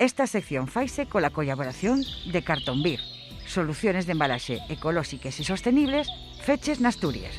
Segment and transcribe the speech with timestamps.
[0.00, 2.02] Esta sección faise cola colaboración
[2.32, 3.00] de Cartonbir,
[3.44, 6.08] soluciones de embalaxe ecolóxicas e sostenibles
[6.40, 7.36] feches en Asturias.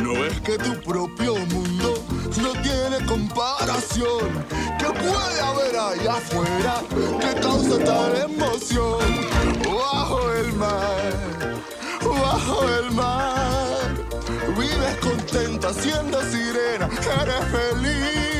[0.00, 1.92] No es que tu propio mundo
[2.40, 4.32] no tiene comparación.
[4.80, 6.80] ¿Qué puede haber allá afuera
[7.20, 9.04] que causa tal emoción?
[9.60, 11.12] Bajo el mar,
[12.00, 13.92] bajo el mar.
[14.56, 16.88] Vives contenta siendo sirena,
[17.20, 18.35] eres feliz.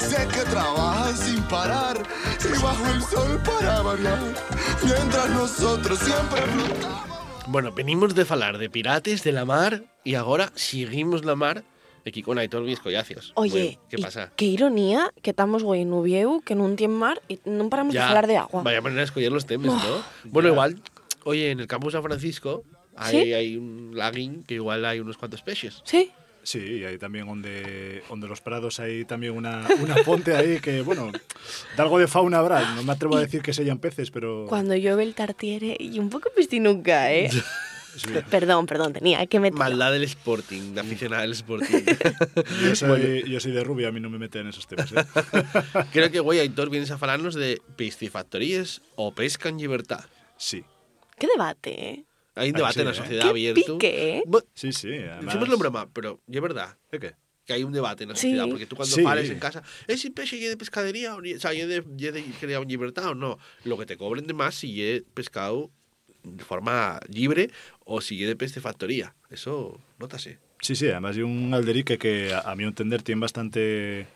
[0.00, 1.96] Sé que trabajas sin parar
[2.44, 4.18] y bajo el sol para variar.
[4.84, 7.00] Mientras nosotros siempre flotamos.
[7.46, 11.64] Bueno, venimos de falar de pirates, de la mar, y agora seguimos la mar
[12.06, 13.32] aquí con Aitor Luis Collacios.
[13.34, 14.32] Oye, Bueno, ¿qué pasa?
[14.36, 18.00] qué ironía que estamos güey en Uvieu, que non tiene mar y non paramos de
[18.00, 18.62] Ya, falar de agua.
[18.62, 20.02] Vaya manera de escoger los temas, ¿no?
[20.30, 20.80] Bueno, igual,
[21.24, 22.62] oye, en el campus San Francisco
[22.96, 23.32] hay, ¿Sí?
[23.34, 25.82] hay un laguín que igual hay unos cuantos peces.
[25.84, 26.10] Sí,
[26.42, 30.80] Sí, y hay también donde, donde los prados hay también una, una fonte ahí que,
[30.82, 32.74] bueno, de algo de fauna habrá.
[32.74, 34.46] No me atrevo a decir que sellan peces, pero...
[34.48, 37.30] cuando llueve el tartiere y un poco piscinuca, ¿eh?
[37.96, 38.08] sí.
[38.30, 39.58] perdón, perdón, tenía que meter.
[39.58, 41.84] Maldad del Sporting, de aficionada del Sporting.
[42.64, 44.90] Yo soy, yo soy de rubia, a mí no me meten en esos temas.
[44.92, 45.04] ¿eh?
[45.92, 50.04] Creo que, güey, Aitor, vienes a falarnos de piscifactorías o pesca en libertad.
[50.38, 50.64] Sí,
[51.20, 52.04] Qué debate, ¿eh?
[52.40, 52.94] Hay un Ah, debate sí, en la ¿eh?
[52.94, 53.78] sociedad Qué abierto.
[53.78, 54.22] pique, ¿eh?
[54.54, 54.88] Sí, sí.
[54.94, 55.26] Además...
[55.26, 57.14] Decimoslo en broma, pero es verdad ¿De qué?
[57.44, 58.28] que hay un debate en la Sí.
[58.28, 59.02] sociedad, porque tú cuando Sí.
[59.02, 61.16] fales en casa, ¿es si peche y de pescadería?
[61.16, 63.38] O, ni- o sea, y de, y de criado en libertad o no?
[63.64, 65.70] Lo que te cobren de más si es pescado
[66.22, 67.50] de forma libre
[67.84, 69.14] o si es de piscifactoría.
[69.30, 70.38] Eso, nótase.
[70.60, 74.06] Sí, sí, además hay un alderique que, a, a mi entender, tiene bastante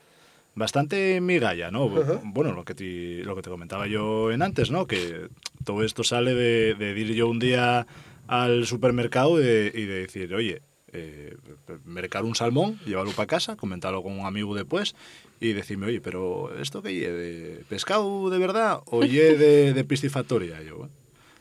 [0.54, 1.88] bastante migalla, ¿no?
[1.88, 4.86] Bueno, lo que, te, lo que te comentaba yo en antes, ¿no?
[4.86, 5.28] Que
[5.64, 7.86] todo esto sale de, de ir yo un día
[8.26, 11.36] al supermercado y de, y de decir, oye, eh,
[11.84, 14.94] mercar un salmón, llevarlo para casa, comentarlo con un amigo después
[15.40, 17.10] y decirme, oye, pero ¿esto qué lle?
[17.12, 20.62] ¿De pescado de verdad o lle de, de piscifactoria?
[20.62, 20.92] Yo, bueno,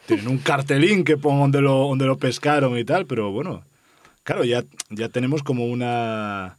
[0.07, 3.63] tienen un cartelín que pone donde lo, donde lo pescaron y tal, pero bueno,
[4.23, 6.57] claro, ya, ya tenemos como una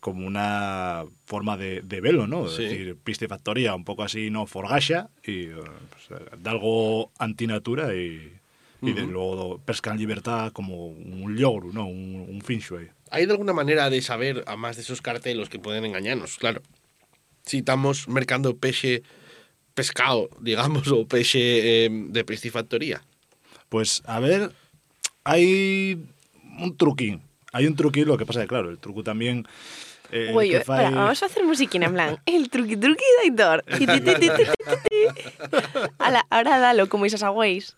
[0.00, 2.48] como una forma de, de velo, ¿no?
[2.48, 2.64] Sí.
[2.64, 4.46] Es decir, piscifactoría un poco así, ¿no?
[4.46, 8.37] Forgasha y eh, pues, eh, de algo antinatura y,
[8.80, 11.86] y de luego pesca en libertad como un logro, ¿no?
[11.88, 12.88] Un, un shui.
[13.10, 16.36] ¿Hay de alguna manera de saber, a más de esos cartelos que pueden engañarnos?
[16.38, 16.62] Claro.
[17.44, 19.02] Si estamos mercando peche
[19.74, 23.02] pescado, digamos, o peche eh, de piscifactoría.
[23.68, 24.52] Pues a ver,
[25.24, 25.98] hay
[26.60, 27.22] un truquín.
[27.52, 29.46] Hay un truquín, lo que pasa es que, claro, el truco también...
[30.12, 32.18] eh, espera, fai- vamos a hacer musiquina en plan.
[32.26, 33.64] El truqui truqui de Aitor.
[35.98, 37.76] Ala, ahora dalo como esas agüeis.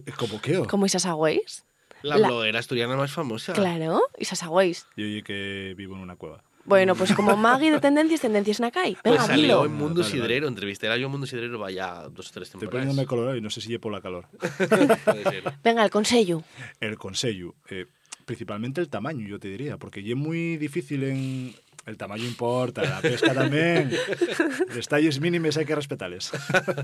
[0.16, 0.58] ¿Cómo qué?
[0.58, 0.66] o?
[0.66, 1.64] Como esas agüeis.
[2.02, 3.52] La, La- bloguera asturiana más famosa.
[3.52, 4.86] Claro, esas agüeis.
[4.96, 6.42] Yo oye que vivo en una cueva.
[6.64, 8.94] Bueno, pues como Maggie de Tendencias, Tendencias Nakai.
[9.02, 9.64] Pues Venga, salió dilo.
[9.66, 10.10] en Mundo Vale, vale.
[10.12, 12.86] Sidrero, entrevisté a yo en Mundo Sidrero vaya dos o tres Estoy temporadas.
[12.86, 14.26] poniéndome colorado y no sé si llevo la calor.
[15.64, 16.44] Venga, el consejo.
[16.80, 17.86] El consejo, eh,
[18.24, 21.54] principalmente el tamaño, yo te diría, porque ya es muy difícil en...
[21.84, 23.90] El tamaño importa, la pesca también.
[24.74, 26.30] Los talles mínimos hay que respetarles.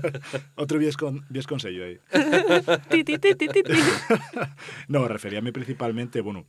[0.55, 1.99] Otro vies, con, vies consejo ahí.
[2.89, 3.73] Ti, ti, ti, ti, ti, ti.
[4.87, 6.45] No, referíame principalmente, bueno,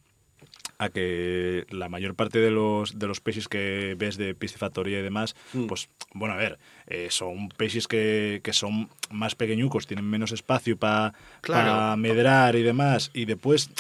[0.78, 5.02] a que la mayor parte de los, de los peces que ves de piscifactoría y
[5.02, 5.66] demás, Mm.
[5.66, 10.76] pues, bueno, a ver, eh, son peces que, que son más pequeñucos, tienen menos espacio
[10.78, 11.12] para
[11.42, 11.96] Claro.
[11.98, 13.70] medrar y demás, y después,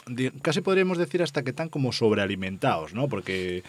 [0.42, 3.08] casi podríamos decir hasta que están como sobrealimentados, ¿no?
[3.08, 3.62] Porque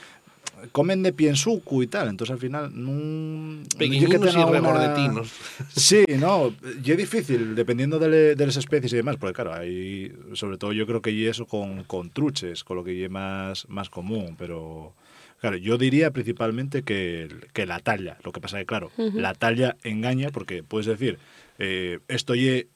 [0.72, 3.63] comen de piensuco y tal, entonces al final no...
[3.77, 5.31] Pequeñinos y regordetinos.
[5.75, 9.53] Sí, no, y es difícil, dependiendo de, le- de las especies y demás, porque claro,
[9.53, 13.09] hay, sobre todo yo creo que y eso con, con truches, con lo que es
[13.11, 14.94] más, más común, pero
[15.39, 19.75] claro, yo diría principalmente que, que la talla, lo que pasa que claro, la talla
[19.83, 21.17] engaña porque puedes decir,
[21.59, 22.67] eh, esto y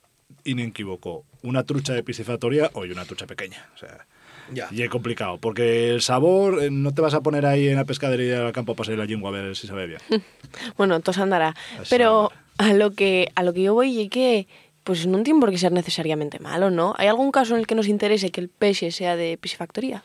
[0.44, 4.06] inequívoco, una trucha de piscifactoría o y una trucha pequeña, o sea...
[4.52, 4.68] Ya.
[4.72, 7.86] Y es complicado, porque el sabor eh, no te vas a poner ahí en la
[7.86, 10.00] pescadería al campo a pasar la lengua a ver si sabe bien.
[10.78, 11.54] Bueno, entonces andará.
[11.74, 14.48] Eso Pero a lo que a lo que yo voy y que
[14.84, 16.94] pues no tiene por qué ser necesariamente malo, ¿no?
[16.98, 20.04] ¿Hay algún caso en el que nos interese que el peixe sea de piscifactoría?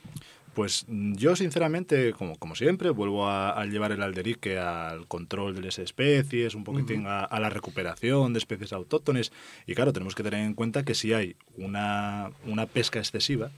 [0.54, 5.54] Pues mm, yo sinceramente, como, como siempre, vuelvo a, a llevar el alderique al control
[5.54, 9.32] de las especies, un poquitín a, a la recuperación de especies autóctones.
[9.66, 13.50] Y claro, tenemos que tener en cuenta que si hay una, una pesca excesiva,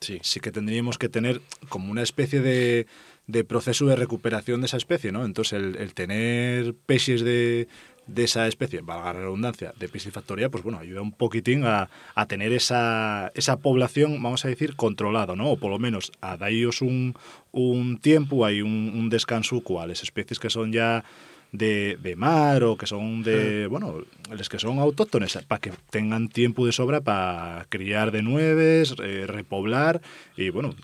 [0.00, 0.18] Sí.
[0.22, 2.86] sí que tendríamos que tener como una especie de,
[3.26, 5.24] de proceso de recuperación de esa especie, ¿no?
[5.24, 7.68] Entonces el, el tener peces de,
[8.06, 12.26] de esa especie, valga la redundancia, de piscifactoría, pues bueno, ayuda un poquitín a, a
[12.26, 15.50] tener esa, esa población, vamos a decir, controlada, ¿no?
[15.50, 17.14] O por lo menos a daros un,
[17.52, 21.04] un tiempo, hay un, un descanso cuales especies que son ya
[21.52, 24.02] de, de mar o que son de, bueno,
[24.36, 29.24] les que son autóctones, para que tengan tiempo de sobra para criar de nueves, eh,
[29.26, 30.00] repoblar
[30.36, 30.74] y bueno,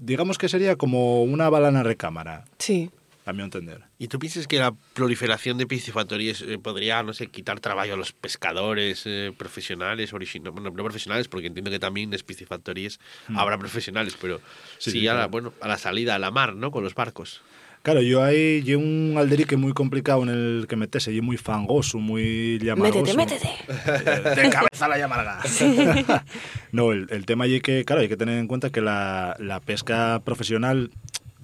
[0.00, 2.90] digamos que sería como una balana recámara, Sí.
[3.26, 3.80] a mi entender.
[3.98, 7.96] ¿Y tú piensas que la proliferación de piscifactorías eh, podría, no sé, quitar trabajo a
[7.96, 13.00] los pescadores eh, profesionales, origina- bueno, no profesionales, porque entiendo que también en las piscifactorías
[13.34, 14.38] habrá profesionales, pero
[14.78, 15.30] Sí, sí, sí, a, la, claro.
[15.30, 16.70] bueno, a la salida a la mar, ¿no?
[16.70, 17.40] Con los barcos.
[17.84, 21.98] Claro, yo ahí llevo un alderique muy complicado en el que metese, y muy fangoso,
[21.98, 23.14] muy llamaroso.
[23.14, 24.40] Métete, métete.
[24.42, 25.42] de cabeza la llamarga.
[26.72, 29.60] no, el, el tema allí que, claro, hay que tener en cuenta que la, la
[29.60, 30.92] pesca profesional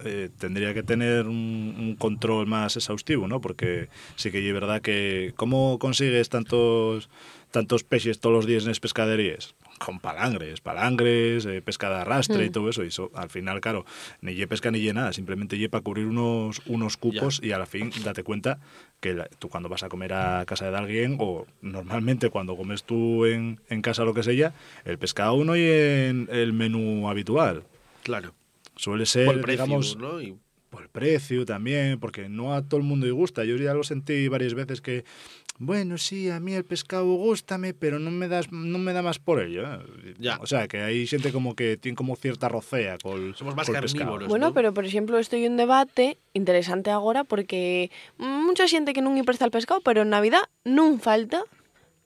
[0.03, 3.43] eh, tendría que tener un, un control más exhaustivo, ¿no?
[3.43, 7.11] Porque sí que es verdad que ¿cómo consigues tantos
[7.51, 9.55] tantos peces todos los días en las pescaderías?
[9.81, 12.85] Con palangres, palangres, eh, pesca de arrastre y todo eso.
[12.85, 13.87] Y eso, al final, claro,
[14.21, 15.15] ni lle pesca ni lle nada.
[15.15, 18.59] Simplemente lle para cubrir unos, unos cupos y a la fin date cuenta
[19.01, 22.85] que la- tú cuando vas a comer a casa de alguien o normalmente cuando comes
[22.85, 24.53] tú en, en casa lo que sea,
[24.85, 27.65] el pescado no y en el menú habitual.
[28.03, 28.35] Claro.
[28.77, 30.21] Suele ser, Por el precio, digamos, ¿no?
[30.21, 30.37] Y-
[30.69, 33.45] por el precio también, porque no a todo el mundo le gusta.
[33.45, 35.05] Yo ya lo sentí varias veces que,
[35.63, 39.19] bueno, sí, a mí el pescado gustame, pero no me das, no me da más
[39.19, 39.63] por ello.
[39.71, 40.15] ¿eh?
[40.19, 40.39] Ya.
[40.41, 43.79] O sea, que hay gente como que tiene como cierta rocea con Somos más col
[43.79, 44.27] pescado.
[44.27, 44.55] Bueno, ¿no?
[44.55, 49.29] pero por exemplo, isto é un debate interesante agora porque mucha xente que non lle
[49.29, 51.45] presta el pescado, pero en Navidad non falta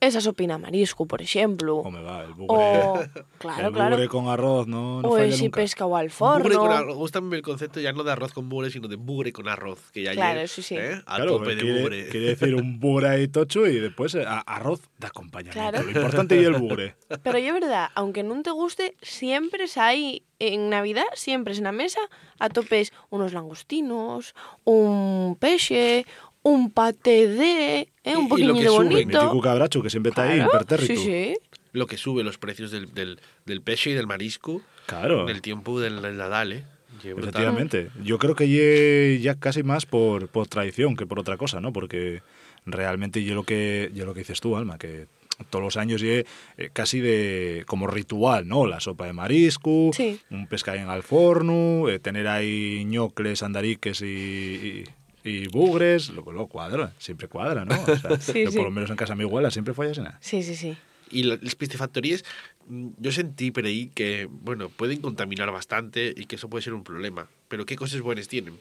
[0.07, 1.77] esa sopina marisco, por exemplo.
[1.79, 2.57] O me va, el bugre.
[2.57, 3.05] O,
[3.39, 3.97] claro, el claro.
[3.97, 5.61] bugre con arroz no, no O falla ese nunca.
[5.61, 6.73] pescado al Bugre con forno.
[6.77, 6.97] arroz.
[6.97, 9.91] Gústame el concepto ya no de arroz con bugre, sino de bugre con arroz.
[9.93, 10.77] Que ya Claro, ayer, sí, sí.
[10.77, 11.01] ¿eh?
[11.07, 12.09] A Claro, tope de quiere, bugre.
[12.09, 15.61] quiere decir un bugre ahí tocho y después eh, a- arroz de acompañamiento.
[15.71, 15.83] Claro.
[15.83, 16.95] Lo importante y el bugre.
[17.23, 22.03] Pero é verdad, aunque non te guste, siempre hai en Navidad, siempre na mesa
[22.43, 24.35] atopes unos langostinos,
[24.67, 26.05] un pexe,
[26.45, 29.23] un paté de, eh, un y lo poquinho que de sube, bonito.
[29.23, 30.95] Mítico cabracho que siempre está ahí, Claro, impertérrito.
[30.95, 31.37] Sí, sí.
[31.73, 35.23] Lo que sube los precios del, del, del peixe y del marisco Claro.
[35.29, 36.65] en el tiempo del, del Nadal, ¿eh?
[37.03, 37.91] Efectivamente.
[38.05, 41.73] Yo creo que ya casi más por, por tradición que por otra cosa, ¿no?
[41.73, 42.23] Porque
[42.67, 45.07] realmente yo lo que yo lo que dices tú, Alma, que
[45.51, 46.25] todos los años ye
[46.57, 48.67] eh, casi de como ritual, ¿no?
[48.67, 50.21] La sopa de marisco, Sí.
[50.31, 54.85] un pescadín al forno, eh, tener ahí ñocles, andariques y, y,
[55.25, 57.75] y bugres, lo, lo cuadra, siempre cuadra, ¿no?
[57.83, 58.57] O sea, Sí, sí.
[58.57, 60.01] por lo menos en casa de mi abuela siempre fue así.
[60.21, 60.77] Sí, sí, sí.
[61.11, 62.25] Y la- las piscifactorías,
[62.69, 66.75] mm, yo sentí por ahí que, bueno, pueden contaminar bastante y que eso puede ser
[66.75, 67.29] un problema.
[67.49, 68.55] Pero ¿qué cosas buenas tienen?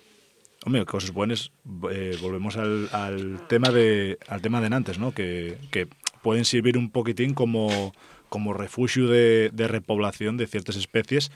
[0.65, 1.51] Hombre, cosas buenas.
[1.91, 5.13] eh, volvemos al, al tema de al tema de antes, ¿no?
[5.13, 5.87] Que, que
[6.21, 7.93] pueden servir un poquitín como,
[8.29, 11.31] como refugio de, de repoblación de ciertas especies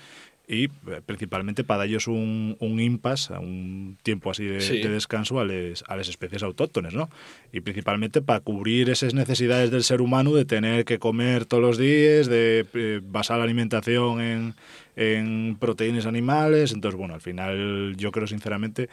[0.50, 0.70] y eh,
[1.06, 4.80] principalmente para ellos un, un impasse, un tiempo así de, Sí.
[4.80, 7.10] de descanso a les- a las especies autóctones, ¿no?
[7.52, 11.78] Y principalmente para cubrir esas necesidades del ser humano de tener que comer todos los
[11.78, 14.54] días, de eh, basar la alimentación en,
[14.96, 16.72] en proteínas animales.
[16.72, 18.88] Entonces, bueno, al final yo creo sinceramente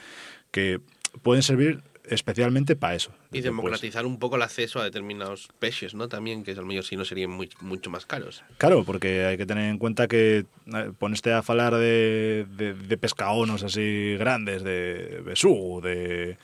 [0.50, 0.80] que
[1.22, 3.10] pueden servir especialmente para eso.
[3.10, 3.44] Y Después.
[3.44, 6.08] democratizar un poco el acceso a determinados peces, ¿no?
[6.08, 8.42] También, que a lo mejor si no serían muy- mucho más caros.
[8.58, 12.96] Claro, porque hay que tener en cuenta que eh, poneste a falar de, de, de
[12.98, 16.36] pescaonos así grandes, de besugo, de,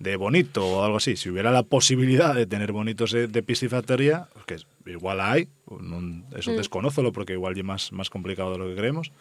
[0.00, 1.16] de bonito o algo así.
[1.16, 5.48] Si hubiera la posibilidad de tener bonitos de, de piscifactoría, que igual hay,
[6.36, 6.56] eso Mm.
[6.56, 9.12] desconócelo porque igual es más, más complicado de lo que creemos,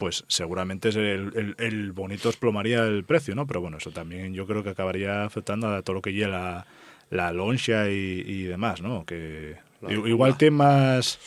[0.00, 3.46] pues seguramente es el, el, el bonito explomaría el precio, ¿no?
[3.46, 6.66] Pero bueno, eso también yo creo que acabaría afectando a todo lo que lleva la,
[7.10, 9.04] la loncha y, y demás, ¿no?
[9.04, 9.56] Que
[9.88, 11.20] igual tiene más,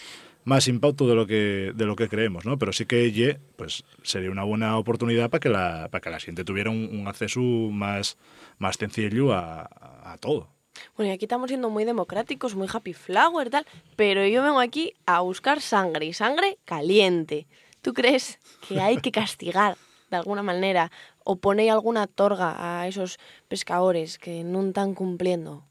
[0.43, 2.57] más impacto de lo que de lo que creemos, ¿no?
[2.57, 6.19] Pero sí que ye, pues sería una buena oportunidad para que la para que la
[6.19, 8.17] gente tuviera un, un acceso más
[8.57, 9.69] más sencillo a,
[10.03, 10.49] a todo.
[10.97, 14.95] Bueno, y aquí estamos siendo muy democráticos, muy happy flower, tal, pero yo vengo aquí
[15.05, 17.45] a buscar sangre, y sangre caliente.
[17.83, 19.77] ¿Tú crees que hay que castigar
[20.09, 20.89] de alguna manera
[21.23, 25.65] o poner alguna torga a esos pescadores que no están cumpliendo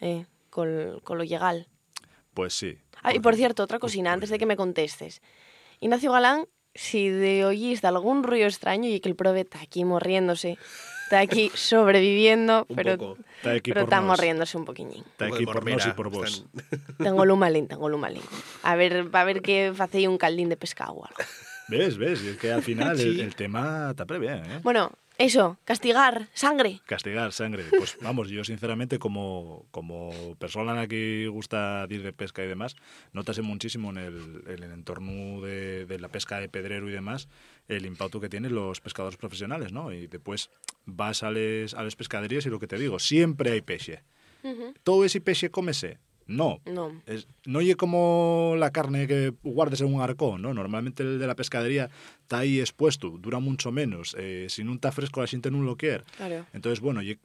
[0.00, 1.68] eh, con, con lo legal?
[2.34, 2.78] Pues sí.
[3.02, 5.20] Ah, y por cierto, otra cosina, antes de que me contestes.
[5.80, 9.84] Ignacio Galán, si de oís de algún ruido extraño y que el prove está aquí
[9.84, 10.56] morriéndose,
[11.04, 13.16] está aquí sobreviviendo, pero.
[13.36, 15.02] Está aquí pero está morriéndose un poquillín.
[15.04, 16.44] Está aquí de por nos y por vos.
[16.62, 18.22] están- Tengo lumalín, tengo lumalín.
[18.62, 21.16] A ver, a ver que facéis un caldín de pescado o algo.
[21.70, 21.96] ¿Ves?
[21.98, 22.22] ¿Ves?
[22.24, 23.20] Y es que al final el, Sí.
[23.20, 24.60] el tema está bien, ¿eh?
[24.62, 26.80] Bueno, Eso, castigar, sangre.
[26.86, 27.64] Castigar sangre.
[27.76, 32.48] Pues vamos, yo sinceramente como, como persona a la que gusta ir de pesca y
[32.48, 32.74] demás,
[33.12, 37.28] notase muchísimo en el, en el entorno de, de la pesca de pedrero y demás
[37.68, 39.92] el impacto que tienen los pescadores profesionales, ¿no?
[39.92, 40.48] Y después
[40.86, 44.02] vas a les pescaderías y lo que te digo, siempre hay peche.
[44.84, 45.98] Todo ese peche cómese.
[46.30, 46.60] No.
[46.64, 47.02] No.
[47.06, 50.54] Es, no oye como la carne que guardes en un arcón, ¿no?
[50.54, 51.90] Normalmente el de la pescadería
[52.22, 54.14] está ahí expuesto, dura mucho menos.
[54.18, 56.04] Eh, si no está fresco, la gente no lo quiere.
[56.16, 56.46] Claro.
[56.52, 57.18] Entonces, bueno, y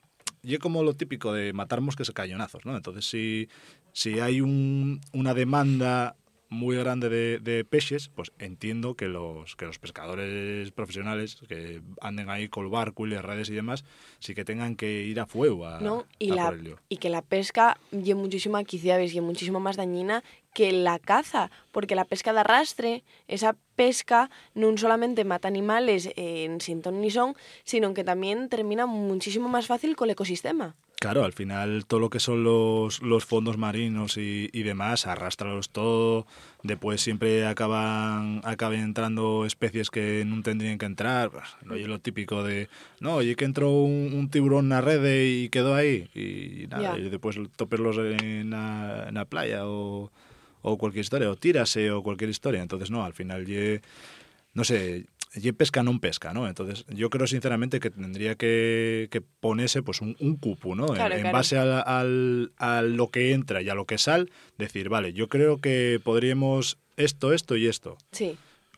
[0.59, 2.75] como lo típico de matar mosques a cañonazos, ¿no?
[2.75, 3.47] Entonces, si,
[3.93, 6.15] si hay un, una demanda
[6.55, 12.29] muy grande de, de peces, pues entiendo que los, que los pescadores profesionales que anden
[12.29, 13.83] ahí con el barco y las redes y demás,
[14.19, 16.05] sí que tengan que ir a fuego a, ¿no?
[16.17, 16.79] Y, a la, por el lío.
[16.89, 21.95] y que la pesca y muchísimo quiciaves y muchísimo más dañina que la caza, porque
[21.95, 27.35] la pesca de arrastre, esa pesca no solamente mata animales en sin ton ni son,
[27.65, 30.75] sino que también termina muchísimo más fácil con el ecosistema.
[30.97, 35.69] Claro, al final todo lo que son los, los fondos marinos y, y demás, arrastralos
[35.69, 36.25] todo,
[36.63, 41.99] después siempre acaban, acaban entrando especies que no tendrían que entrar, pues, no es lo
[41.99, 42.69] típico de,
[43.01, 46.97] no, oye que entró un, un tiburón en la red y quedó ahí, y nada,
[46.97, 50.11] y después toperlos en la, en la playa o,
[50.61, 53.81] o cualquier historia, o tírase o cualquier historia, entonces no, al final ye,
[54.53, 55.05] no sé,
[55.35, 56.47] ye pesca non pesca, ¿no?
[56.47, 60.87] Entonces, yo creo sinceramente que tendría que, que ponerse pues un, un cupo, ¿no?
[60.89, 61.37] En- Claro, en, claro.
[61.37, 65.27] base al, al- a lo que entra y a lo que sal, decir, vale, yo
[65.27, 67.97] creo que podríamos esto, esto y esto.
[68.11, 68.37] Sí,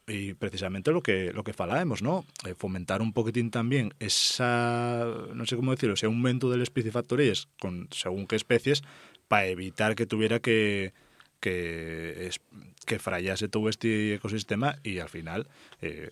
[0.09, 2.23] Y precisamente lo que lo que falábamos, ¿no?
[2.47, 7.47] Eh, fomentar un poquitín también esa, no sé cómo decirlo, ese aumento de las piscifactorías
[7.59, 8.83] con según qué especies
[9.27, 10.93] para evitar que tuviera que
[11.39, 12.39] que es,
[12.87, 15.47] que frayase todo este ecosistema y al final
[15.81, 16.09] eh,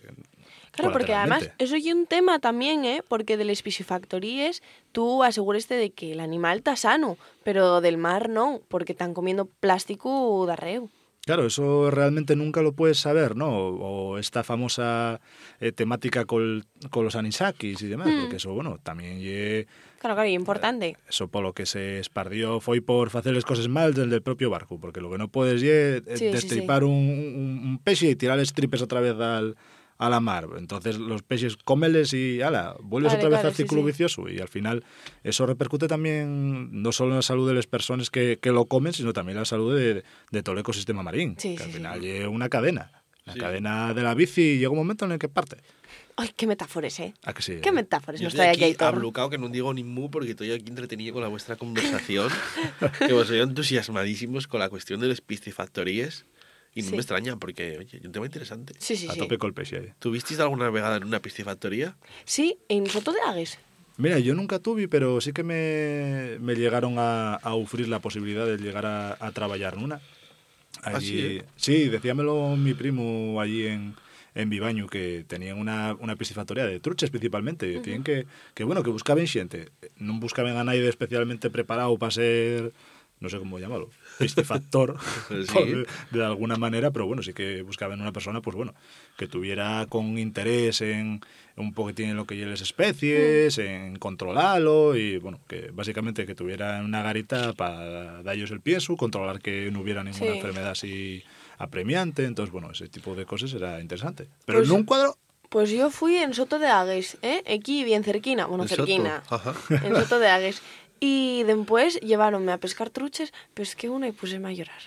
[0.72, 3.02] Claro, porque además eso es un tema también, ¿eh?
[3.08, 4.62] Porque de las piscifactorías
[4.92, 9.46] tú asegúreste de que el animal está sano, pero del mar no, porque están comiendo
[9.46, 10.90] plástico de arreo.
[11.24, 13.48] Claro, eso realmente nunca lo puedes saber, ¿no?
[13.50, 15.20] O esta famosa
[15.58, 18.20] eh, temática con, los anisakis y demás, Mm.
[18.20, 19.66] porque eso, bueno, también lle-
[19.98, 20.96] Claro, claro, y importante.
[21.08, 24.78] eso por lo que se espardió fue por hacer las cosas mal del propio barco,
[24.78, 28.38] porque lo que no puedes es Sí, sí, destripar Un, un, un peixe y tirar
[28.52, 29.56] tripes otra vez al,
[29.98, 30.46] a la mar.
[30.58, 33.86] Entonces los peces cómeles y ala, vuelves Claro, otra vez claro, al círculo sí.
[33.86, 34.84] vicioso y al final
[35.24, 38.92] eso repercute también no solo en la salud de las personas que, que lo comen,
[38.92, 41.76] sino también en la salud de, de todo el ecosistema marín, Sí, que al sí,
[41.76, 42.08] final sí.
[42.10, 42.90] es una cadena.
[43.24, 43.40] La Sí.
[43.40, 45.56] cadena de la bici y llega un momento en el que parte.
[46.18, 47.12] Ay, qué metáforas, ¿eh?
[47.24, 47.56] ¿A que sí?
[47.60, 48.86] Qué metáforas Yo nos estoy trae aquí aquí Aitor.
[48.94, 52.28] ablucado que no digo ni mu porque estoy aquí entretenido con la vuestra conversación.
[53.06, 56.24] que vos soy entusiasmadísimos con la cuestión de las piscifactorías.
[56.76, 56.94] Y no Sí.
[56.94, 58.74] me extraña porque, oye, es un tema interesante.
[58.78, 59.18] Sí, sí, A sí.
[59.18, 59.92] tope con el ahí.
[59.98, 61.96] ¿Tuvisteis alguna vegada en una piscifactoría?
[62.24, 63.58] Sí, en Soto de Agues.
[63.96, 68.44] Mira, yo nunca tuve, pero sí que me, me llegaron a, a ofrecer la posibilidad
[68.46, 70.00] de llegar a, a trabajar en una.
[70.82, 71.44] Ah, sí, Allí, eh?
[71.56, 73.94] sí, decíamelo mi primo allí en,
[74.34, 77.66] en Vivaño, que tenían una, una piscifactoría de truches principalmente.
[77.66, 79.72] y Decían que, que, bueno, que buscaban xente.
[79.96, 82.76] Non buscaban a nadie especialmente preparado para ser,
[83.24, 84.96] no sé cómo llamarlo, piscifactor,
[85.28, 85.52] Sí.
[85.52, 88.74] por- de alguna manera, pero bueno, sí que buscaban una persona, pues bueno,
[89.16, 91.20] que tuviera con interés en
[91.56, 96.82] un poquitín en lo que las especies, en controlarlo y bueno, que básicamente que tuviera
[96.82, 100.36] una garita para darles el pienso, controlar que no hubiera ninguna Sí.
[100.38, 101.22] enfermedad así
[101.58, 104.26] apremiante, entonces bueno, ese tipo de cosas era interesante.
[104.44, 105.16] Pero Pues- en un cuadro
[105.48, 107.40] Pues yo fui en Soto de Agues, ¿eh?
[107.56, 109.22] Aquí bien cerquina, bueno, En Soto, cerquina.
[109.30, 109.54] ajá.
[109.70, 110.60] En Soto de Agues.
[111.00, 114.80] Y después llevaronme a pescar truches, pesqué una y puseme a llorar.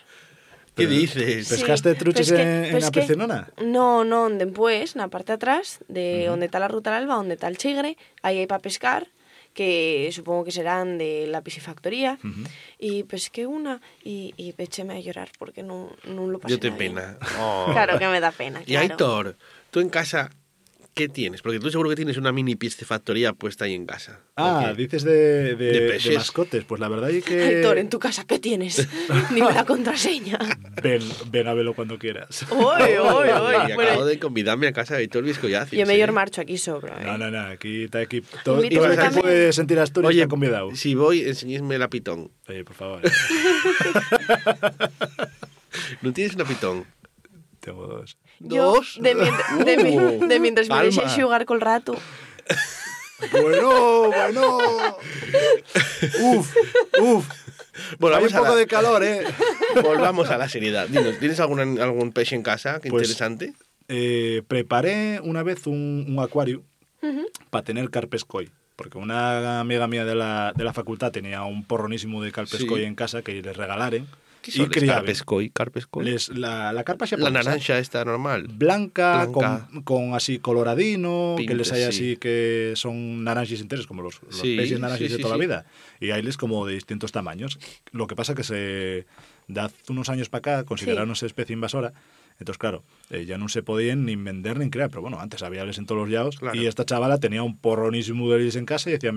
[0.75, 1.48] ¿Qué dices?
[1.48, 3.50] Sí, ¿Pescaste truches pesqué- en, en la Pecenona?
[3.62, 7.16] No, no, después, en la parte de atrás, de donde está la ruta al alba,
[7.16, 9.08] donde está el chigre, ahí hay para pescar,
[9.54, 12.18] que supongo que serán de la piscifactoría.
[12.78, 16.70] Y pesqué una y, y echéme a llorar porque no, no lo pasé Yo te
[16.70, 17.18] nada pena.
[17.39, 17.68] Oh.
[17.74, 18.82] Claro que me da pena, Y claro.
[18.94, 19.38] Aitor,
[19.72, 20.30] tú en casa,
[21.00, 21.41] ¿qué tienes?
[21.41, 24.20] Porque tú seguro que tienes una mini piscifactoría puesta ahí en casa.
[24.36, 26.65] Ah, dices de, de, De mascotes.
[26.65, 27.41] Pues la verdad es que...
[27.58, 28.86] Aitor, ¿en tu casa qué tienes?
[29.34, 30.38] Dime la contraseña.
[30.84, 31.01] Ven,
[31.32, 32.46] ven a verlo cuando quieras.
[32.51, 33.84] Uy, uy, Y uy.
[33.86, 35.79] acabo de convidarme a casa de Aitor Vizcollacio.
[35.79, 36.94] yo mejor marcho aquí sobro.
[37.00, 37.06] ¿eh?
[37.06, 38.20] No, no, no, aquí está aquí.
[38.44, 40.75] Todo, todo el puede sentir Asturias Oye, está convidado.
[40.75, 42.29] si voy, enseñadme la pitón.
[42.50, 43.01] Oye, por favor.
[46.01, 46.86] ¿No tienes una pitón?
[47.62, 48.18] Tengo dos.
[48.39, 48.98] Yo, ¿Dos?
[49.01, 50.84] de, mient- de, mi- Uh, de mientras me palma.
[50.84, 51.96] deixe xugar col rato.
[53.31, 54.58] Bueno, bueno.
[56.22, 56.55] Uf,
[57.00, 57.25] uf.
[57.98, 59.24] Volvamos Hay un a poco la- de calor, ¿eh?
[59.84, 60.88] Volvamos a la seriedad.
[60.88, 62.79] Dinos, ¿tienes algún, algún pez en casa?
[62.81, 63.53] Qué Pues- interesante.
[63.91, 66.63] Eh, preparé una vez un, un acuario
[67.50, 68.50] para tener carpescoy.
[68.75, 72.86] Porque una amiga mía de la, de la facultad tenía un porronísimo de carpescoy Sí.
[72.86, 74.08] en casa que les regalaren.
[74.41, 75.01] ¿Qué y son les criaban.
[75.01, 75.50] carpescoy?
[75.50, 76.05] Carpescoy?
[76.05, 78.48] Les- la, la carpa La naranja está normal.
[78.48, 79.67] Blanca, Blanca.
[79.72, 81.88] Con, con así coloradino, que les hay sí.
[81.88, 85.39] así que son naranjas enteros, como los, los Sí, peces naranjas sí, de toda sí.
[85.39, 85.65] la vida.
[86.00, 87.60] Y hayles como de distintos tamaños.
[87.91, 89.05] Lo que pasa que se
[89.48, 91.91] de hace unos años para acá consideraron especie invasora.
[92.39, 95.65] Entonces, claro, eh, ya no se podían ni vender ni crear, pero bueno, antes había
[95.65, 96.39] les en todos los lados.
[96.39, 96.60] Claro.
[96.60, 99.12] Y esta chavala tenía un porronísimo de en casa y decía,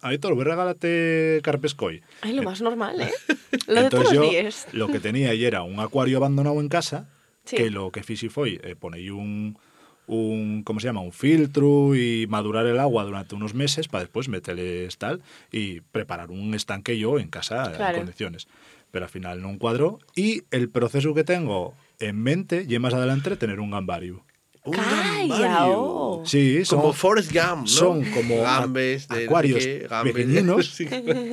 [0.00, 2.02] Aitor, voy a regálate carpescoy.
[2.22, 3.10] Ay, lo más normal, ¿eh?
[3.66, 4.66] Lo de Entonces todos yo los días.
[4.72, 7.08] lo que tenía y era un acuario abandonado en casa,
[7.44, 7.56] Sí.
[7.56, 9.58] que lo que fixi foi eh, poner un,
[10.06, 11.00] un, ¿cómo se llama?
[11.00, 16.30] Un filtro y madurar el agua durante unos meses para después meterles tal y preparar
[16.30, 17.94] un estanque yo en casa Claro.
[17.98, 18.46] en condiciones.
[18.92, 21.74] Pero al final no cuadró y el proceso que tengo
[22.08, 24.24] en mente y más adelante tener un gambario.
[24.64, 26.22] Un oh.
[26.24, 27.66] Sí, son, Como Forrest Gump, ¿no?
[27.66, 30.70] son como a- gambes de acuarios qué, gambes de- pequeñinos.
[30.76, 30.86] Sí.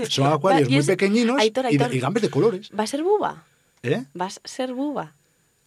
[0.10, 1.96] son acuarios Va, y muy es- pequeñinos Aitor, y, de- Aitor.
[1.96, 2.72] y gambes de colores.
[2.78, 3.44] ¿Va a ser buba?
[3.84, 4.04] ¿Eh?
[4.14, 5.14] ¿Vas a ser buba?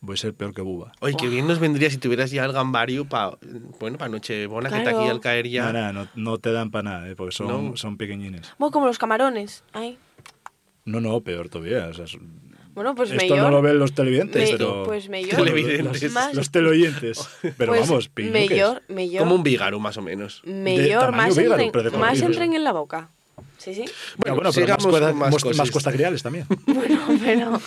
[0.01, 0.91] Voy a ser peor que buba.
[0.99, 3.39] Oye, qué bien nos vendría si tuvieras ya el gambario para
[3.79, 5.01] bueno, para Nochebona, que está Claro.
[5.01, 5.73] aquí al caer ya.
[5.73, 7.15] No, no, no, no te dan para nada, ¿eh?
[7.15, 7.77] porque son, No.
[7.77, 8.53] son pequeñines.
[8.59, 9.63] Bueno, como los camarones.
[9.73, 9.99] Ay.
[10.85, 11.87] No, no, peor todavía.
[11.87, 12.07] o sea,
[12.75, 13.39] Bueno, pues esto mellor.
[13.39, 14.85] no lo ven los televidentes, me- pero...
[14.85, 15.37] Pues mellor.
[15.45, 16.13] Televidentes.
[16.13, 17.19] Más- Los teleoyentes.
[17.59, 19.19] Pero pues vamos, mellor, mellor.
[19.23, 20.41] Como un vígaro, más o menos.
[20.45, 23.11] Mellor, tamaño más, vígaro, entren, de más entren en la boca.
[23.59, 23.85] Sí, sí.
[24.17, 26.47] Bueno, Bueno, bueno, pero más, cuesta, más más, cuesta criales también.
[26.67, 27.61] Bueno, pero.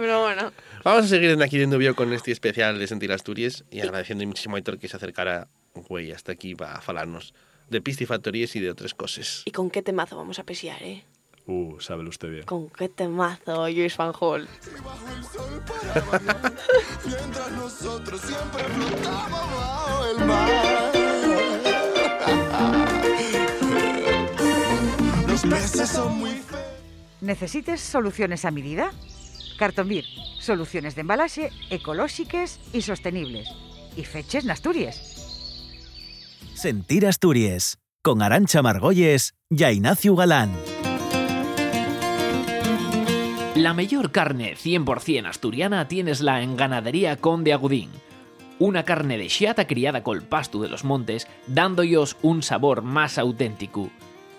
[0.00, 0.52] pero bueno.
[0.82, 4.26] Vamos a seguir en aquí de Bio con este especial de Sentir Asturias y agradeciendo
[4.26, 5.48] muchísimo a Aitor que se acercara
[5.88, 7.34] güey, hasta aquí para falarnos
[7.70, 9.42] de pistifactorías y de otras cosas.
[9.44, 11.04] ¿Y con qué temazo vamos a pesiar, eh?
[11.46, 12.44] Uh, sábelo usted bien.
[12.44, 14.48] ¿Con qué temazo, Luis Van Hall?
[14.82, 16.54] bajo el sol para bailar,
[17.04, 20.92] mientras nosotros siempre flotamos bajo el mar.
[25.28, 26.62] Los peces son muy feos.
[27.20, 28.90] Necesites soluciones a medida?
[29.58, 30.04] Cartonbir,
[30.40, 33.48] soluciones de embalaje ecológicas y sostenibles.
[33.96, 34.96] Y feches en Asturias.
[36.54, 40.73] Sentir Asturias, con Arancha Margolles y Ignacio Galán.
[43.64, 47.88] La mejor carne 100% asturiana tienesla en Ganadería Conde Agudín.
[48.58, 53.88] Una carne de xiata criada col pasto de los montes, dándoos un sabor más auténtico.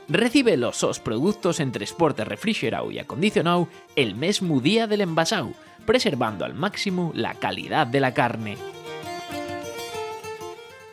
[0.07, 5.53] Recibe los sos productos en transporte refrigerado y acondicionado el mismo día del envasado,
[5.87, 8.57] preservando al máximo la calidad de la carne.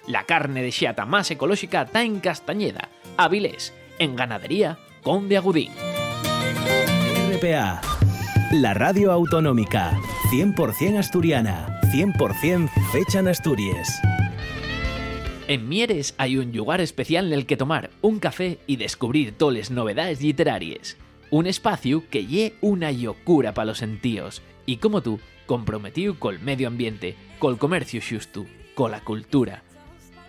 [0.07, 5.73] La carne de xiata más ecológica está en Castañeda, Avilés, en Ganadería Conde Agudín.
[7.35, 7.92] RPA,
[8.53, 9.99] la radio autonómica,
[10.31, 14.03] 100% asturiana, 100% fecha en Asturias.
[15.49, 19.71] En Mieres hay un lugar especial en el que tomar un café y descubrir toles
[19.71, 20.99] novedades literarias.
[21.31, 26.69] Un espacio que lle una locura para los sentíos y como tú, comprometido col medio
[26.69, 29.63] ambiente, col comercio xusto, cola cultura.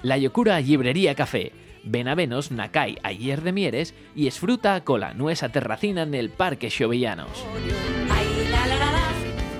[0.01, 1.51] La Yocura Librería Café.
[1.83, 6.29] Ven a venos na cai ayer de Mieres y esfruta cola nuesa terracina en el
[6.29, 7.43] Parque Xovellanos.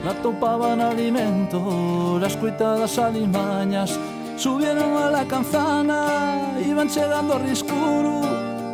[0.04, 3.98] La topaban alimento, las cuitadas alimañas
[4.36, 8.22] subieron a la canzana, iban llegando a riscuro.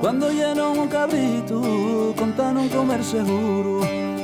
[0.02, 3.82] Cuando llenon un cabrito, contaron comer seguro.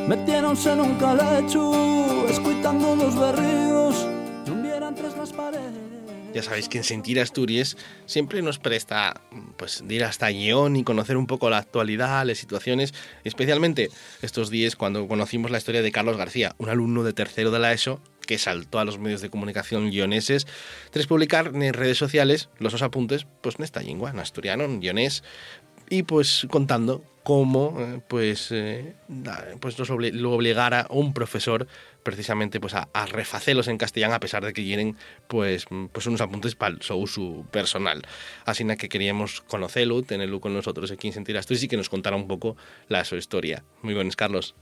[0.08, 1.72] Metiéronse en un calecho,
[2.28, 4.08] escuitando los berridos,
[4.96, 5.85] tras las paredes.
[6.36, 9.22] Ya sabéis que en Sentir Asturias siempre nos presta
[9.56, 12.94] pues de ir hasta Guión y conocer un poco la actualidad, las situaciones,
[13.24, 13.90] especialmente
[14.22, 17.72] estos días cuando conocimos la historia de Carlos García, un alumno de tercero de la
[17.72, 20.46] ESO que saltó a los medios de comunicación guioneses.
[20.92, 24.82] Tras publicar en redes sociales los dos apuntes pues en esta lengua, en asturiano, en
[24.82, 25.24] guionés,
[25.90, 28.94] y pues contando cómo eh, pues, eh,
[29.60, 31.68] pues nos obli- lo obligara un profesor
[32.04, 34.96] precisamente pues a, a refacelos en castellano a pesar de que tienen
[35.28, 38.04] pues, mm, pues unos apuntes para su uso personal.
[38.46, 42.16] Así que queríamos conocerlo, tenerlo con nosotros aquí en Sentir Asturias y que nos contara
[42.16, 42.56] un poco
[42.90, 43.64] la su historia.
[43.82, 44.54] Muy buenas, Carlos.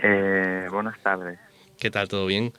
[0.00, 1.38] Eh, buenas tardes.
[1.78, 2.08] ¿Qué tal?
[2.08, 2.52] ¿Todo bien?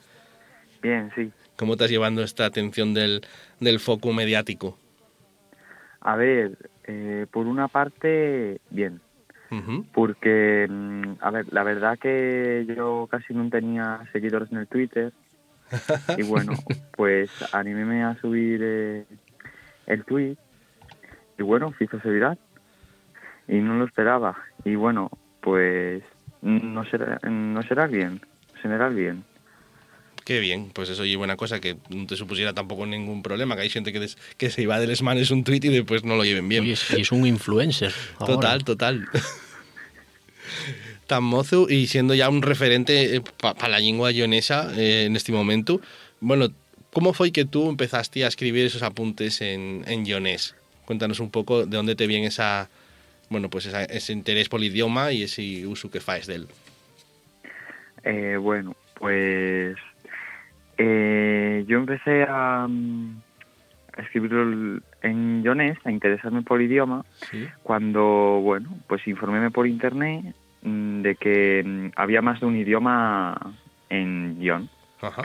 [0.80, 1.30] Bien, sí.
[1.56, 3.20] ¿Cómo estás llevando esta atención del,
[3.60, 4.78] del foco mediático?
[6.00, 9.02] A ver, eh, por una parte, bien.
[9.92, 15.12] Porque, mm, a ver, la verdad que yo casi no tenía seguidores en el Twitter.
[16.18, 16.52] Y bueno,
[16.96, 19.04] pues animéme a subir eh,
[19.86, 20.36] el tweet.
[21.38, 22.38] Y bueno, hizo seguridad.
[23.48, 24.36] Y no lo esperaba.
[24.64, 25.10] Y bueno,
[25.40, 26.02] pues
[26.42, 28.20] no será, no será bien.
[28.62, 29.24] Será bien.
[30.30, 33.62] Qué bien, pues eso y buena cosa, que no te supusiera tampoco ningún problema, que
[33.62, 36.22] hay gente que, des- que se iba del manes un tuit y después no lo
[36.22, 36.62] lleven bien.
[36.62, 37.92] Oye, es un influencer.
[38.20, 38.34] ahora.
[38.36, 39.08] Total, total.
[41.08, 45.80] Tan mozo y siendo ya un referente para la lengua leonesa eh, en este momento.
[46.20, 46.46] Bueno,
[46.92, 50.04] ¿cómo fue que tú empezaste a escribir esos apuntes en, en?
[50.84, 52.70] Cuéntanos un poco de dónde te viene esa,
[53.30, 56.46] bueno, pues esa- ese interés por el idioma y ese uso que faes de él.
[58.04, 59.76] Eh, bueno, pues
[60.82, 63.20] eh, yo empecé a, mm,
[63.98, 67.46] a escribirlo en Yonés, a interesarme por el idioma, Sí.
[67.62, 73.36] cuando, bueno, pues informéme por internet mm, de que mm, había más de un idioma
[73.90, 74.70] en guion.
[75.02, 75.22] Ajá.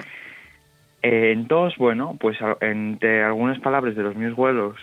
[1.01, 4.75] Eh, entonces, bueno, pues entre algunas palabras de los mis vuelos,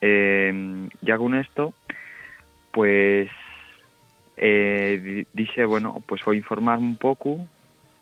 [0.00, 1.74] eh, ya con esto,
[2.70, 3.28] pues
[4.36, 7.46] eh, di- dije, bueno, pues voy a informarme un poco,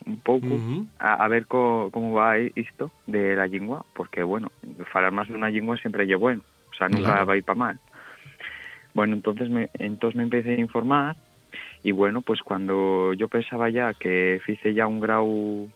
[0.07, 0.87] un poco, Ujú.
[0.99, 4.51] a, a ver co- cómo va esto de la lengua, porque, bueno,
[4.93, 7.27] hablar más de una lengua siempre es bueno, o sea, nunca Claro.
[7.27, 7.81] va a ir para mal.
[8.95, 11.17] Bueno, entonces me, entonces me empecé a informar
[11.83, 15.69] y bueno, pues cuando yo pensaba ya que hice ya un grado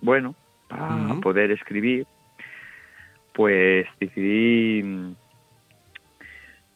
[0.00, 0.34] bueno
[0.68, 2.06] para poder escribir,
[3.32, 4.82] pues decidí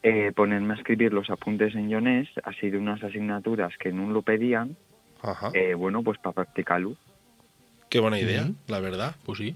[0.03, 4.21] eh, ponerme a escribir los apuntes en Yonés, así de unas asignaturas que no lo
[4.21, 4.77] pedían,
[5.21, 5.51] Ajá.
[5.53, 6.95] eh, bueno, pues para practicarlo.
[7.89, 9.15] Qué buena idea, la verdad.
[9.25, 9.55] Pues sí.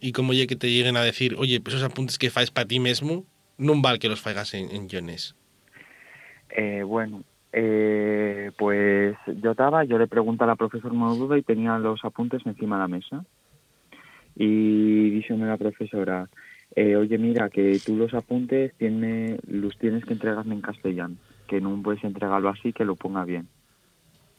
[0.00, 2.68] Y como oye que te lleguen a decir, oye, pues esos apuntes que faes para
[2.68, 3.24] ti mismo,
[3.56, 5.34] no val que los faigas en, en guiones.
[6.50, 11.42] Eh, bueno, eh, pues yo estaba, yo le pregunté a la profesora una duda y
[11.42, 13.24] tenía los apuntes encima de la mesa.
[14.36, 16.28] Y díjome la profesora,
[16.74, 21.60] eh, oye, mira, que tú los apuntes tiene, los tienes que entregarme en castellano, que
[21.60, 23.48] no puedes entregarlo así, que lo ponga bien.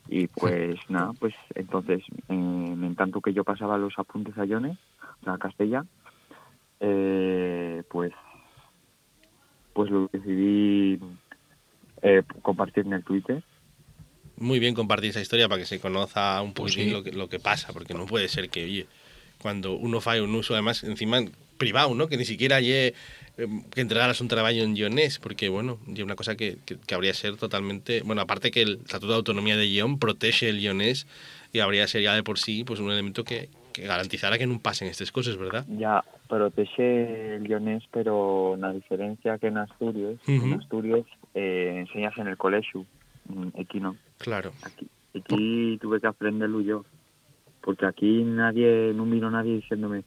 [0.08, 4.78] Y pues nada, pues entonces, eh, en tanto que yo pasaba los apuntes a Yone,
[5.22, 5.88] o sea, a castellano,
[6.80, 8.12] eh, pues,
[9.74, 11.00] pues lo decidí
[12.02, 13.42] eh, compartir en el Twitter.
[14.38, 16.92] Muy bien compartir esa historia para que se conozca un Pues poquitín sí.
[16.92, 18.88] lo, que, lo que pasa, porque no puede ser que, oye,
[19.42, 21.20] cuando uno falla un uso, además, encima
[21.58, 22.08] privado, ¿no?
[22.08, 22.94] Que ni siquiera lle,
[23.38, 26.96] eh, que entregaras un trabajo en guionés, porque, bueno, y una cosa que, que, que
[26.96, 28.02] habría ser totalmente...
[28.04, 31.08] Bueno, aparte que el Estatuto de Autonomía de guion protege el guionés
[31.54, 34.60] y habría ser ya de por sí pues un elemento que, que garantizara que no
[34.60, 35.66] pasen estas cosas, ¿verdad?
[35.68, 40.46] Ya protege el guionés, pero la diferencia que en Asturias, Ujú.
[40.46, 42.86] en Asturias eh, enseñas en el colegio,
[43.60, 43.96] aquí no.
[44.18, 44.52] Claro.
[44.64, 46.86] Aquí, aquí tuve que aprenderlo yo,
[47.62, 50.04] porque aquí nadie, no vino nadie diciéndome,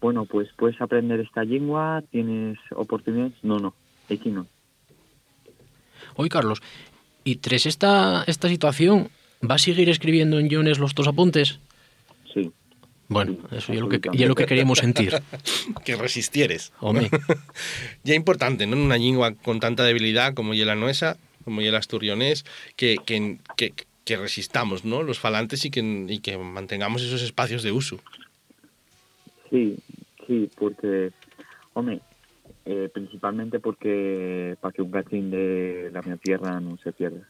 [0.00, 3.34] bueno, pues puedes aprender esta lengua, tienes oportunidades.
[3.42, 3.74] No, no,
[4.08, 4.46] aquí no.
[6.16, 6.62] Oye, Carlos,
[7.24, 9.10] ¿y tras esta, esta situación,
[9.48, 11.60] va a seguir escribiendo en guiones los dos apuntes?
[12.32, 12.50] Sí.
[13.08, 15.20] Bueno, eso ya es lo que, ya lo que queríamos sentir.
[15.84, 16.72] que resistieres.
[16.80, 17.10] Hombre,
[18.04, 18.76] ya importante, ¿no?
[18.76, 22.44] En una lengua con tanta debilidad como ya la nuestra, como ya el asturionés,
[22.76, 25.02] que, que, que, que resistamos, ¿no?
[25.02, 27.98] Los falantes y que, y que mantengamos esos espacios de uso.
[29.50, 29.76] Sí,
[30.30, 31.10] sí, porque,
[31.74, 32.00] hombre,
[32.64, 37.28] eh, principalmente porque para que un gatín de la mi tierra no se pierda.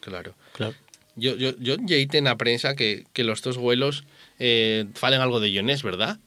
[0.00, 0.34] Claro.
[0.52, 0.74] claro.
[1.16, 4.04] Yo, yo, yo llegué en la prensa que, que los dos vuelos
[4.38, 6.18] eh, falen algo de guionés, ¿verdad?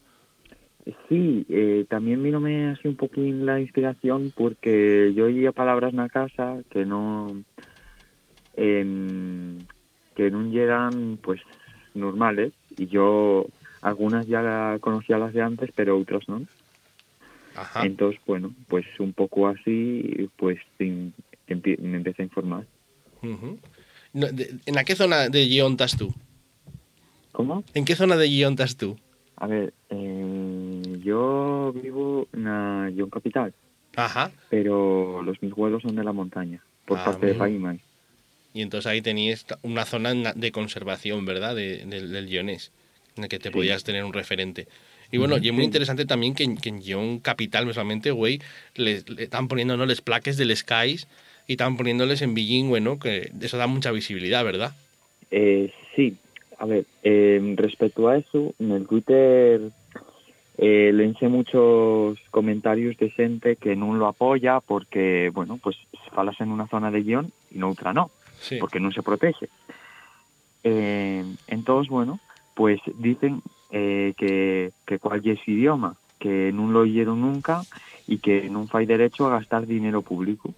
[1.07, 6.09] Sí, eh, también vínome así un poquín la inspiración porque yo oía palabras en la
[6.09, 7.43] casa que no
[8.55, 11.39] que no eran pues
[11.93, 13.45] normales y yo
[13.81, 16.45] algunas ya conocía las de antes pero otras no.
[17.55, 17.85] Ajá.
[17.85, 21.11] Entonces, bueno, pues un poco así pues me
[21.97, 22.65] empecé a informar.
[24.13, 26.13] ¿En la qué zona de Gion estás tú?
[27.31, 27.63] ¿Cómo?
[27.73, 28.97] ¿En qué zona de Gion estás tú?
[29.37, 33.53] A ver, eh, yo vivo en la Lyon Capital,
[33.95, 34.31] Ajá.
[34.49, 37.33] pero los mis vuelos son de la montaña, por Ah, parte de.
[37.35, 37.79] Paimay.
[38.53, 41.55] Y entonces ahí tenías una zona na- de conservación, ¿verdad?
[41.55, 42.71] De- del- del guionés,
[43.19, 43.53] en la que te Sí.
[43.53, 44.67] podías tener un referente.
[45.11, 48.39] Y bueno, y es muy interesante también que, en- que en Guión Capital, mismamente, güey,
[48.75, 49.85] le, le están poniendo ¿no?
[49.85, 51.07] les plaques del Skies
[51.47, 52.99] y están poniéndoles en bilingüe, ¿no?
[52.99, 54.71] Que eso da mucha visibilidad, ¿verdad?
[55.31, 56.15] Eh, sí,
[56.59, 59.61] a ver, eh, respecto a eso, en el Twitter
[60.59, 65.75] eh, le hice muchos comentarios de gente que no lo apoya porque, bueno, pues
[66.13, 68.57] falas en una zona de guion y en otra no, Sí.
[68.59, 69.47] porque no se protege.
[70.63, 72.19] Eh, entonces, bueno,
[72.59, 77.63] pues dicen eh, que, que cualquier idioma, que no lo oyeron nunca
[78.05, 80.53] y que no hay derecho a gastar dinero público.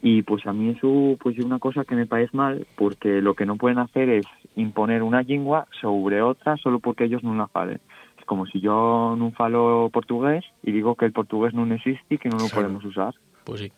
[0.00, 3.34] Y pues a mí eso pues es una cosa que me parece mal porque lo
[3.34, 7.48] que no pueden hacer es imponer una lengua sobre otra solo porque ellos no la
[7.48, 7.80] falen.
[8.16, 12.18] Es como si yo no falo portugués y digo que el portugués no existe y
[12.18, 12.68] que no lo Claro.
[12.68, 13.12] podemos usar.
[13.44, 13.72] Pues sí.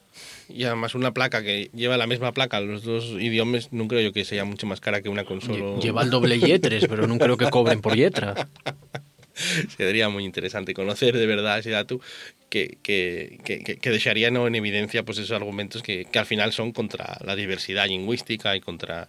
[0.48, 4.12] Y además una placa que lleva la misma placa los dos idiomas, no creo yo
[4.12, 5.76] que sea mucho más cara que una con solo...
[5.76, 8.48] Lle- Lleva el doble yetres, pero no creo que cobren por yetra.
[9.76, 12.00] Sería muy interesante conocer de verdad ese dato
[12.48, 14.46] que, que, que, que- que dejaría ¿no?
[14.46, 18.60] en evidencia pues esos argumentos que, que al final son contra la diversidad lingüística y
[18.60, 19.08] contra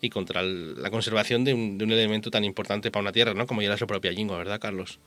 [0.00, 3.32] y contra el- la conservación de un, de un elemento tan importante para una tierra,
[3.34, 3.46] ¿no?
[3.46, 5.00] Como ya era su propia lengua, ¿verdad, Carlos?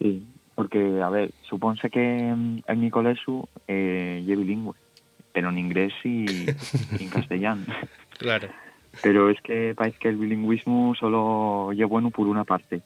[0.00, 0.22] Sí,
[0.54, 2.34] porque, a ver, supónse que
[2.76, 4.74] mi colegio eh, yo bilingüe,
[5.32, 6.26] pero en inglés y,
[6.98, 7.64] y en castellano.
[8.18, 8.48] Claro.
[9.02, 12.82] Pero es que parece que el bilingüismo solo es bueno por una parte.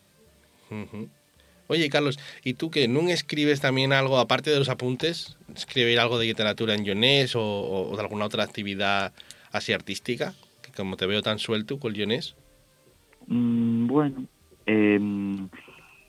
[1.69, 6.19] Oye, Carlos, ¿y tú que no escribes también algo, aparte de los apuntes, escribir algo
[6.19, 9.13] de literatura en yonés o, o- o de alguna otra actividad
[9.51, 10.35] así artística?
[10.63, 12.37] Que como te veo tan suelto con el yonés.
[13.27, 14.25] Mm, bueno,
[14.67, 14.99] eh,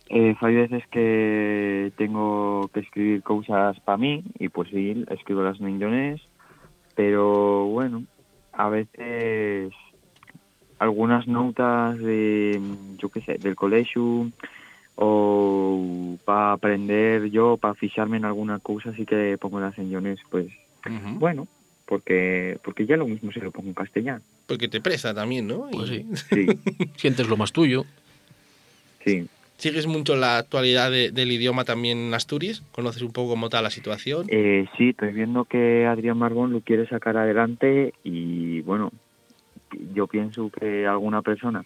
[0.09, 5.59] eh, hay veces que tengo que escribir cosas para mí y pues sí, escribo las
[5.59, 6.21] en inglés,
[6.95, 8.03] pero bueno,
[8.53, 9.73] a veces
[10.79, 12.61] algunas notas de,
[12.97, 14.31] yo qué sé, del colegio
[14.95, 20.19] o para aprender yo, para fijarme en alguna cosa, sí que pongo las en inglés,
[20.29, 20.47] pues
[21.15, 21.47] bueno,
[21.85, 24.21] porque porque ya lo mismo se lo pongo en castellano.
[24.45, 25.67] Porque te presta también, ¿no?
[25.69, 26.05] Pues sí.
[26.95, 27.83] Sientes lo más tuyo.
[29.03, 29.27] Sí.
[29.57, 32.61] ¿Sigues mucho la actualidad de- del idioma también en Asturias?
[32.71, 34.27] ¿Conoces un poco cómo está la situación?
[34.29, 38.91] Eh, sí, estoy viendo que Adrián Marbón lo quiere sacar adelante y bueno,
[39.95, 41.65] yo pienso que alguna persona,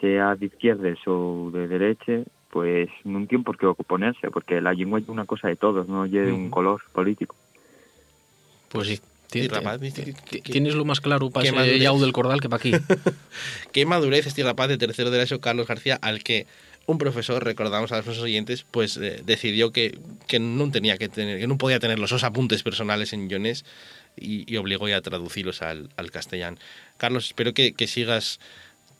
[0.00, 5.00] sea de izquierdas o de derecha, pues no tiene por qué oponerse, porque la lengua
[5.00, 7.34] es una cosa de todos, no es de un color político.
[8.68, 9.00] Pues sí.
[9.28, 12.72] Tienes lo más claro para qué ese yao del cordal que para aquí.
[13.72, 16.46] Qué madurez este rapaz de tercero de la ESO, Carlos García, al que
[16.88, 21.38] un profesor, recordamos a nuestros oyentes, pues eh, decidió que, que no tenía que tener,
[21.38, 23.66] que no podía tener los dos apuntes personales en yonés
[24.16, 26.56] y, y obligó ya a traducirlos al, al castellano.
[26.96, 28.40] Carlos, espero que, que sigas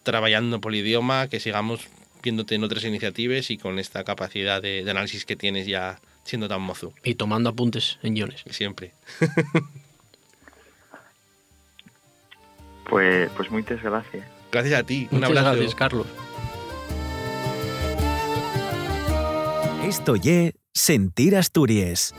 [0.03, 1.88] trabajando por el idioma, que sigamos
[2.22, 6.46] viéndote en otras iniciativas y con esta capacidad de, de análisis que tienes ya siendo
[6.46, 6.92] tan mozo.
[7.05, 8.44] Y tomando apuntes en guiones.
[8.51, 8.92] Siempre.
[12.88, 14.27] Pues, pues muchas gracias.
[14.51, 15.09] Gracias a ti.
[15.11, 15.57] Un Muchas abrazo.
[15.57, 16.07] gracias, Carlos.
[19.88, 20.16] Esto
[20.74, 22.14] Sentir Asturias.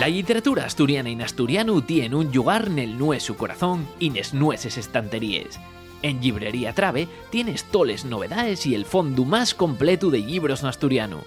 [0.00, 4.78] La literatura asturiana en asturiano tiene un lugar en el nueso corazón y nes nueces
[4.78, 5.60] estanterías.
[6.00, 11.20] En Librería Trave tienes toles novedades y el fondo más completo de libros asturiano.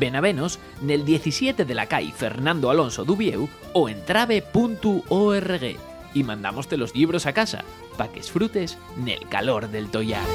[0.00, 5.76] Ven a venos nel 17 de la calle Fernando Alonso Dubieu o en trave.org
[6.12, 7.62] y mandámoste los libros a casa
[7.96, 10.26] para que disfrutes nel calor del tollar.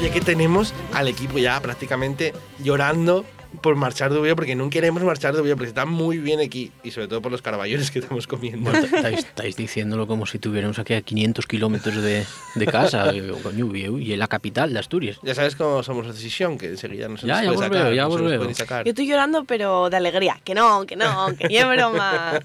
[0.00, 3.24] Y aquí tenemos al equipo ya prácticamente llorando
[3.60, 6.72] por marchar de Oviedo, porque no queremos marchar de Oviedo, porque está muy bien aquí,
[6.82, 8.70] y sobre todo por los caraballones que estamos comiendo.
[8.70, 13.12] Bueno, estáis, estáis diciéndolo como si tuviéramos aquí a 500 kilómetros de, de casa.
[13.16, 15.18] y en la capital de Asturias.
[15.22, 17.64] Ya sabes cómo somos la decisión, que enseguida no se Ya, nos ya puede vos
[17.64, 17.84] sacar.
[17.84, 18.54] veo, ya vos nos veo.
[18.54, 18.84] sacar.
[18.84, 20.40] Yo estoy llorando, pero de alegría.
[20.44, 22.40] Que no, que no, que ni es broma.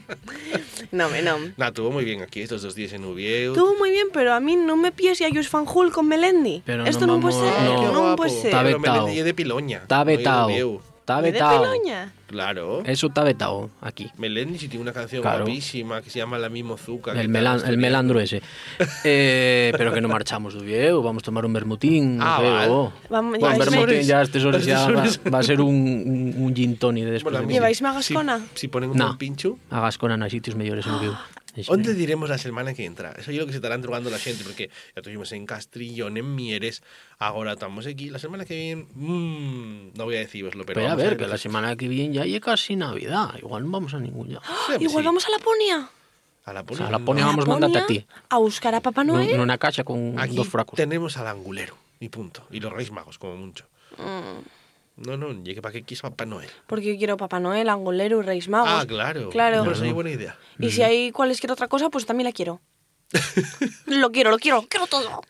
[0.92, 1.38] no, me no.
[1.56, 3.52] Nah, estuvo muy bien aquí estos dos días en Oviedo.
[3.52, 6.62] Estuvo muy bien, pero a mí no me pies y a Yus Fanjul con Melendi.
[6.64, 7.92] Pero Esto no no, puede ser, no.
[8.10, 8.46] No, puede ser.
[8.46, 8.80] Está vetao.
[8.80, 9.78] Melendi es de Piloña.
[9.78, 10.80] Está no Oviedo.
[11.02, 11.64] Está ¿De vetado.
[12.28, 12.82] Claro.
[12.86, 14.08] Eso está vetado aquí.
[14.18, 15.38] Melendi sí tiene una canción Claro.
[15.44, 17.10] guapísima que se llama La mismo Zuca.
[17.20, 18.40] El, melan- el melandro ese.
[19.04, 22.18] Eh, pero que no marchamos Vieu, vamos a tomar un bermutín.
[22.22, 22.68] Ah, no vale.
[22.70, 22.92] oh.
[23.10, 25.04] Vamos, Bueno, bermutín ya a estas horas a ya va,
[25.34, 27.54] va a ser un, un, un gin tonic de después Bueno, a de mí- mí.
[27.54, 28.38] ¿Lleváis Magascona?
[28.38, 29.06] Si, si ponen un No.
[29.06, 31.12] buen pincho, A Gascona no hay sitios mejores en Vieu.
[31.66, 33.12] ¿Dónde diremos la semana que entra?
[33.12, 36.34] Eso es lo que se estarán drogando la gente, porque ya tuvimos en Castrillón, en
[36.34, 36.82] Mieres,
[37.18, 38.08] ahora estamos aquí.
[38.10, 40.76] La semana que viene, mm, no voy a deciroslo, pero.
[40.76, 43.34] Pero a vamos ver, que la semana que viene ya llega casi Navidad.
[43.38, 44.42] Igual no vamos a ningún lado.
[44.68, 45.06] Sí, Igual sí.
[45.06, 45.90] vamos a Laponia.
[46.44, 48.06] A la O sea, a Laponia ¿A vamos a mandarte a ti.
[48.30, 49.30] A buscar a Papá No, Noel.
[49.30, 50.76] en una cacha con Aquí dos fracos.
[50.76, 52.44] tenemos al angulero, y punto.
[52.50, 53.66] Y los Reyes Magos, como mucho.
[53.98, 54.40] Mm,
[54.96, 56.48] No, no, llegue para que quiso Papá Noel.
[56.66, 58.68] Porque yo quiero Papá Noel, Angolero y Reyes Magos.
[58.70, 59.30] Ah, claro.
[59.30, 59.60] Claro.
[59.62, 60.36] Pero eso es buena idea.
[60.58, 62.60] Y si hay cualquier otra cosa, pues también la quiero.
[63.86, 65.22] lo quiero, lo quiero, quiero todo.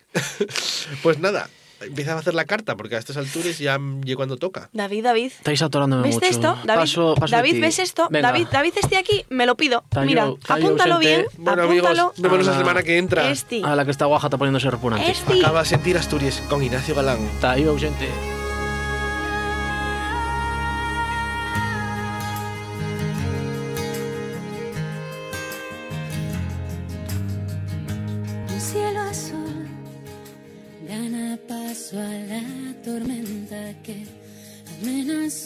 [1.02, 1.48] Pues nada,
[1.80, 4.68] empieza a hacer la carta, porque a estas alturas ya llega cuando toca.
[4.72, 5.32] David, David.
[5.32, 6.26] Estáis atorándome ¿Ves mucho.
[6.26, 6.58] esto?
[6.64, 7.60] David, Paso- David.
[7.60, 8.08] ¿ves esto?
[8.10, 8.28] Venga.
[8.30, 9.84] David, David esté aquí, me lo pido.
[10.04, 10.98] Mira, apúntalo ausente.
[10.98, 11.26] bien.
[11.38, 11.88] Bueno, apúntalo.
[12.02, 12.58] amigos, vémonos la Ah.
[12.58, 13.30] semana que entra.
[13.30, 13.62] Este.
[13.64, 15.12] A la que está guaja está poniéndose repugnante.
[15.40, 17.18] Acaba de sentir Asturias con Ignacio Galán.
[17.34, 18.08] Está ahí ausente.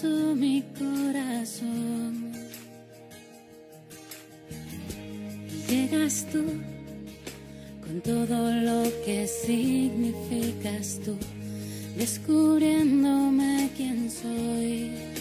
[0.05, 2.33] Mi corazón.
[5.69, 6.45] Llegas tú
[7.85, 11.17] con todo lo que significas tú,
[11.97, 15.17] descubriéndome quién soy.